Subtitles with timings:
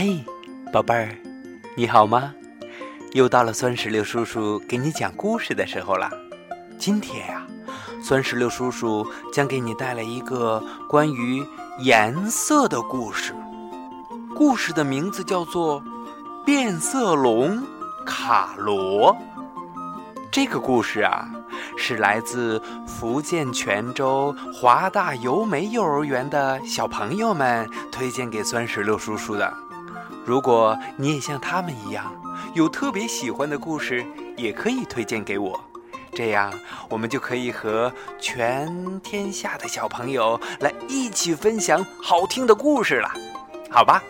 [0.00, 0.06] 嗨，
[0.72, 1.08] 宝贝儿，
[1.76, 2.32] 你好吗？
[3.14, 6.08] 又到了酸石榴叔叔给你讲故事的时候了。
[6.78, 7.44] 今天呀，
[8.00, 11.44] 酸石榴叔叔将给你带来一个关于
[11.80, 13.34] 颜色的故事。
[14.36, 15.82] 故事的名字叫做
[16.44, 17.60] 《变色龙
[18.06, 19.12] 卡罗》。
[20.30, 21.28] 这个故事啊，
[21.76, 29.52] 是来自福建泉州华大由美幼儿园的小朋友们推荐给酸石榴叔叔的。
[30.28, 32.12] 如果你也像他们一样，
[32.52, 34.04] 有特别喜欢的故事，
[34.36, 35.58] 也可以推荐给我，
[36.12, 36.52] 这样
[36.90, 43.10] 我们就可以和全天下的小朋友来一起分享好听的故事了，
[43.70, 44.02] 好吧？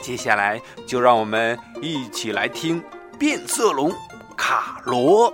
[0.00, 2.80] 接下来就让我们一起来听
[3.18, 3.92] 《变色龙
[4.34, 5.30] 卡罗》。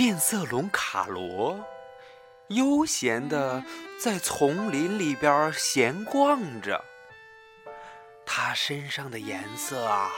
[0.00, 1.62] 变色龙卡罗
[2.48, 3.62] 悠闲地
[4.02, 6.82] 在丛林里边闲逛着，
[8.24, 10.10] 它身上的颜色啊，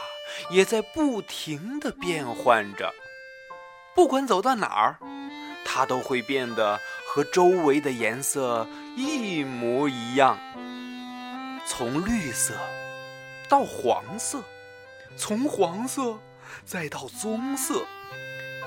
[0.50, 2.94] 也在不停地变换着。
[3.92, 4.98] 不管走到哪儿，
[5.64, 8.64] 它都会变得和周围的颜色
[8.96, 10.38] 一模一样。
[11.66, 12.54] 从绿色
[13.48, 14.44] 到黄色，
[15.16, 16.20] 从黄色
[16.64, 17.84] 再到棕色。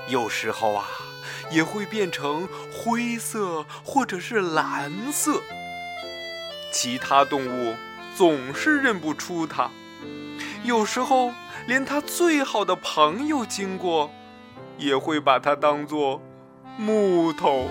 [0.08, 0.86] 有时候啊，
[1.50, 5.40] 也会变成灰色或者是蓝色。
[6.72, 7.74] 其他动物
[8.14, 9.70] 总是认不出它。
[10.62, 11.32] 有时候，
[11.66, 14.10] 连它最好的朋友经过，
[14.78, 16.22] 也会把它当作
[16.76, 17.68] 木头、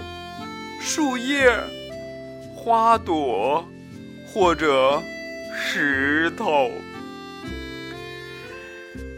[0.81, 1.58] 树叶、
[2.55, 3.66] 花朵
[4.27, 5.02] 或者
[5.55, 6.70] 石头。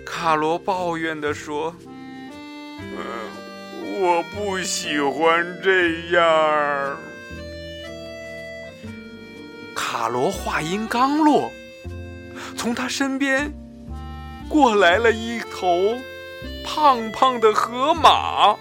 [0.06, 1.76] 卡罗抱怨地说。
[2.80, 6.98] 嗯，我不喜欢这样。
[9.76, 11.52] 卡罗话音刚落，
[12.56, 13.52] 从他身边
[14.50, 15.98] 过来了一头
[16.66, 18.56] 胖胖的河马。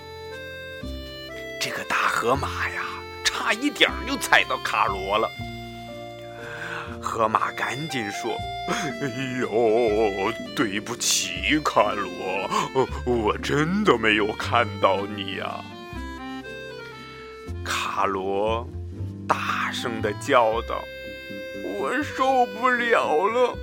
[1.61, 2.83] 这个大河马呀，
[3.25, 5.29] 差一点就踩到卡罗了。
[7.17, 8.37] 河马赶紧说
[8.69, 12.47] ：“哎呦，对不起，卡罗，
[13.07, 15.65] 我真的没有看到你呀。”
[17.65, 18.69] 卡罗
[19.27, 20.85] 大声的叫道
[21.81, 23.57] ：“我受不了了，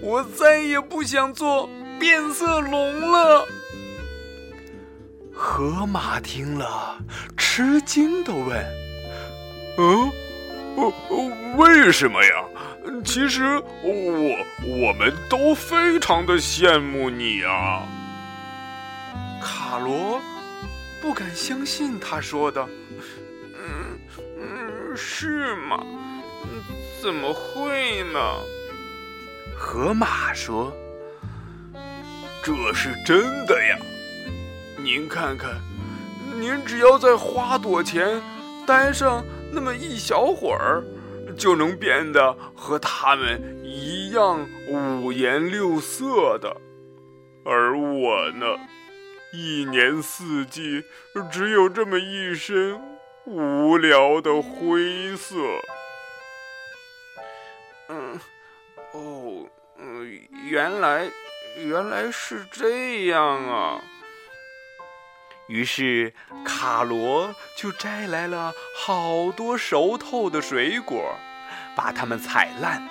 [0.00, 3.44] 我再也不想做变色龙了。”
[5.34, 6.96] 河马听了，
[7.36, 8.64] 吃惊的问
[9.78, 10.12] ：“嗯，
[11.56, 12.30] 为什么呀？”
[13.04, 13.42] 其实
[13.82, 17.82] 我我们都非常的羡慕你啊，
[19.42, 20.20] 卡罗
[21.00, 22.66] 不敢相信他说的，
[23.54, 23.98] 嗯
[24.38, 25.82] 嗯，是吗？
[27.02, 28.18] 怎么会呢？
[29.56, 30.72] 河马说
[32.42, 33.78] ：“这是真的呀，
[34.76, 35.50] 您看看，
[36.38, 38.20] 您只要在花朵前
[38.66, 40.82] 待上那么一小会儿。”
[41.38, 46.54] 就能变得和他们一样五颜六色的，
[47.44, 48.46] 而我呢，
[49.32, 50.82] 一年四季
[51.30, 52.78] 只有这么一身
[53.26, 55.36] 无聊的灰色。
[57.88, 58.18] 嗯，
[58.92, 59.46] 哦，
[59.78, 61.08] 嗯，原来
[61.56, 63.80] 原来是这样啊。
[65.50, 71.14] 于是卡罗就摘来了好多熟透的水果。
[71.76, 72.82] 把它们踩烂，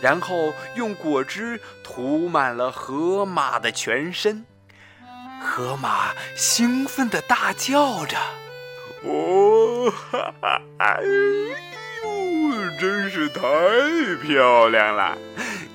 [0.00, 4.44] 然后用果汁涂满了河马的全身。
[5.40, 8.16] 河马兴奋地大叫着
[9.02, 11.00] ：“哦，哈哈，哎
[12.04, 13.40] 呦，真是太
[14.22, 15.16] 漂亮了！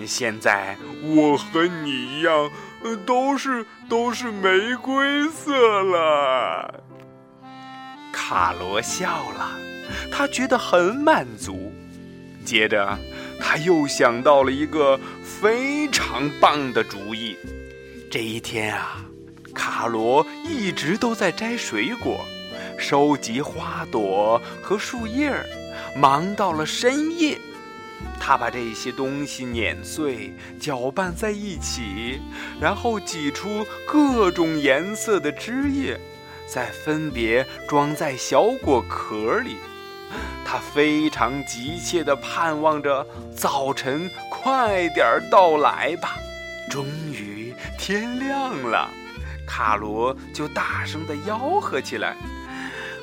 [0.05, 2.50] 现在我和你一样，
[2.83, 6.83] 呃都是都是玫瑰色了。”
[8.12, 9.51] 卡罗笑了，
[10.12, 11.74] 他觉得很满足。
[12.45, 12.97] 接着，
[13.39, 17.38] 他又想到了一个非常棒的主意。
[18.12, 19.03] 这一天啊，
[19.56, 22.24] 卡罗一直都在摘水果、
[22.77, 25.33] 收集花朵和树叶，
[25.95, 27.38] 忙到了深夜。
[28.25, 32.22] 他把这些东西碾碎、搅拌在一起，
[32.58, 36.00] 然后挤出各种颜色的汁液，
[36.48, 39.58] 再分别装在小果壳里。
[40.46, 43.06] 他非常急切地盼望着
[43.36, 46.16] 早晨快点到来吧。
[46.70, 48.90] 终于天亮了，
[49.46, 52.16] 卡罗就大声地吆喝起来：“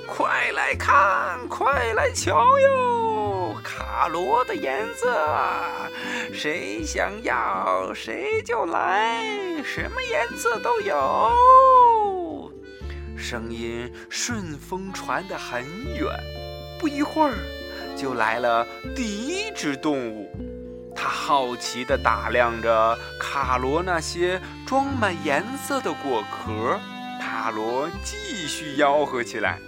[0.09, 3.10] 快来看，快来瞧哟！
[3.61, 5.17] 卡罗的颜色，
[6.33, 9.23] 谁想要谁就来，
[9.62, 12.51] 什么颜色都有。”
[13.17, 15.62] 声音顺风传得很
[15.95, 16.09] 远，
[16.79, 17.37] 不一会儿，
[17.95, 18.67] 就来了
[18.97, 20.31] 第一只动物。
[20.97, 26.79] 它好奇地打量着卡罗那些装满颜色的果壳。
[27.21, 28.17] 卡罗继
[28.49, 29.59] 续吆喝起来：“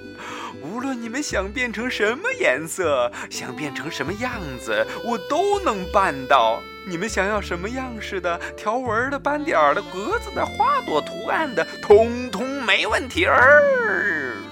[0.61, 14.43] 无论你们想变成什么颜色，想变成什么样子，我都能办到。”你们想要什么样式的条纹的、斑点的、格子的、花朵图案的，通通没问题儿。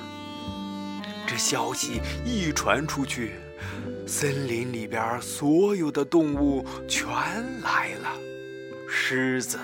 [1.27, 3.33] 这消息一传出去，
[4.07, 7.09] 森林里边所有的动物全
[7.63, 8.13] 来了：
[8.89, 9.59] 狮子、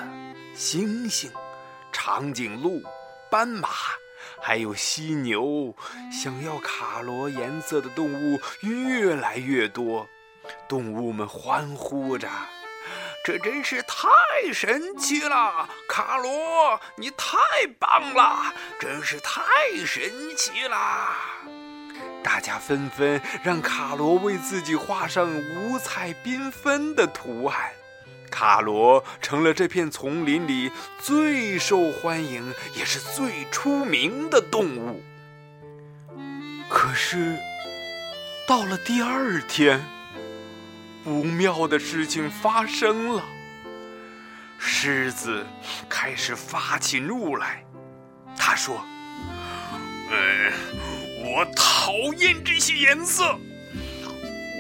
[0.57, 1.29] 猩猩、
[1.93, 2.83] 长颈鹿、
[3.31, 3.69] 斑马，
[4.41, 5.75] 还有犀牛。
[6.11, 10.07] 想要卡罗颜色的动物越来越多，
[10.69, 12.29] 动物们欢呼着。
[13.25, 17.37] 这真是太神奇了，卡罗，你太
[17.79, 19.43] 棒了，真是太
[19.85, 21.17] 神奇了！
[22.23, 27.73] 大家纷纷让卡罗为自己画上五彩缤纷的图案，
[28.31, 35.03] 卡罗成了这片丛林里最受欢迎也是最出名的动物。
[36.69, 37.39] 可是，
[38.47, 39.85] 到了第二天。
[41.05, 43.23] 不妙的事情发生了，
[44.59, 45.47] 狮子
[45.89, 47.65] 开始发起怒来。
[48.37, 48.85] 他说
[50.11, 50.53] ：“嗯，
[51.25, 53.39] 我讨厌这些颜色，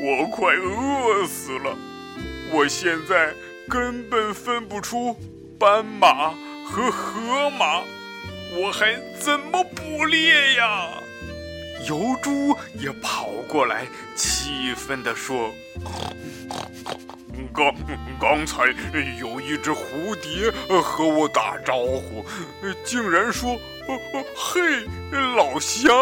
[0.05, 1.77] 我快饿死了。
[2.53, 3.35] 我现在
[3.69, 5.17] 根本分不出
[5.59, 6.31] 斑马
[6.65, 7.83] 和河马，
[8.57, 10.89] 我还怎么捕猎呀？”
[11.89, 15.53] 油猪也跑过来，气愤地说。
[17.53, 17.75] 刚
[18.19, 18.65] 刚才
[19.21, 22.25] 有一只蝴蝶和我打招呼，
[22.85, 23.57] 竟然说
[24.35, 24.87] ：“嘿，
[25.37, 25.95] 老乡！”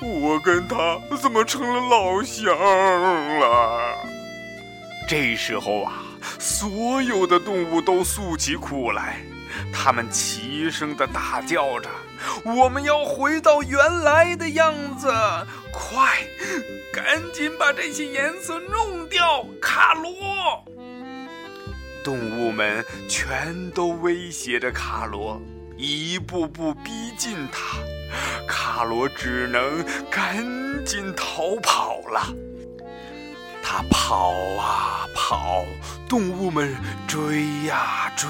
[0.00, 2.46] 我跟他怎么成了老乡
[3.38, 3.98] 了？
[5.08, 6.04] 这时候啊，
[6.38, 9.20] 所有的动物都诉起苦来，
[9.72, 11.88] 他们齐声的大叫着
[12.44, 15.08] ：“我们要回到原来的样子！
[15.72, 16.18] 快！”
[16.92, 20.64] 赶紧把这些颜色弄掉，卡罗！
[22.02, 25.40] 动物们全都威胁着卡罗，
[25.76, 27.78] 一步步逼近他。
[28.48, 30.42] 卡罗只能赶
[30.84, 32.34] 紧逃跑了。
[33.62, 35.64] 他跑啊跑，
[36.08, 36.74] 动物们
[37.06, 38.28] 追呀追。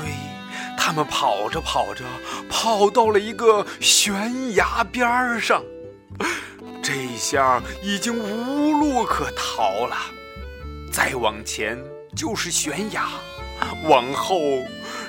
[0.77, 2.05] 他们跑着跑着，
[2.49, 5.63] 跑到了一个悬崖边上。
[6.83, 9.97] 这下已经无路可逃了，
[10.91, 11.79] 再往前
[12.17, 13.09] 就是悬崖，
[13.85, 14.39] 往后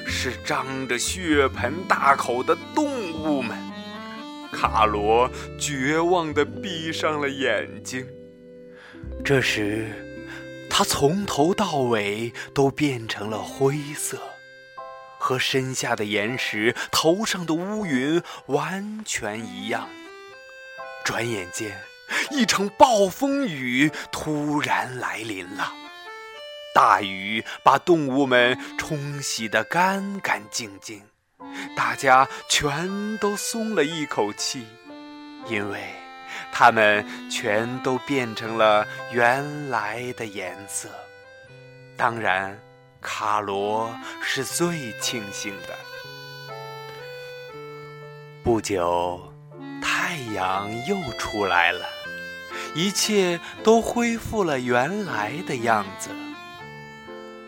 [0.06, 3.58] 是张着血盆大口的动物们。
[4.52, 8.06] 卡罗绝望地闭上了眼睛。
[9.24, 10.09] 这时，
[10.80, 14.18] 他从头到尾都变成了灰色，
[15.18, 19.90] 和身下的岩石、头上的乌云完全一样。
[21.04, 21.78] 转眼间，
[22.32, 25.74] 一场暴风雨突然来临了。
[26.74, 31.04] 大雨把动物们冲洗得干干净净，
[31.76, 34.66] 大家全都松了一口气，
[35.50, 35.84] 因为
[36.52, 40.90] 它们全都变成了原来的颜色。
[41.98, 42.60] 当然，
[43.02, 45.76] 卡罗是最庆幸的。
[48.44, 49.22] 不久。
[49.82, 51.86] 太阳又出来了，
[52.74, 56.10] 一切都恢复了原来的样子。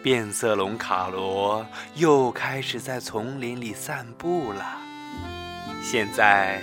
[0.04, 4.78] 变色龙卡罗又开始在丛林里散步了。
[5.84, 6.62] 现在，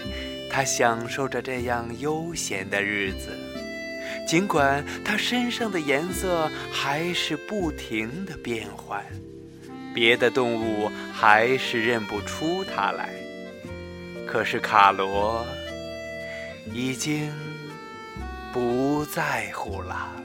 [0.50, 3.31] 他享受着这样悠闲的日子，
[4.26, 9.05] 尽管他身上的颜色还是不停的变换，
[9.95, 13.11] 别的动物还是认不出他来。
[14.26, 15.47] 可是卡罗。
[16.75, 17.33] 已经
[18.52, 20.23] 不在乎了。